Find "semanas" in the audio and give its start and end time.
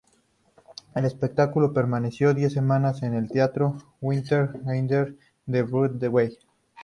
2.53-3.03